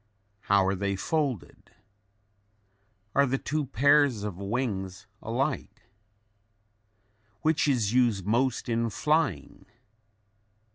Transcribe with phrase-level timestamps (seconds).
[0.49, 1.73] How are they folded?
[3.13, 5.83] Are the two pairs of wings alike?
[7.43, 9.67] Which is used most in flying?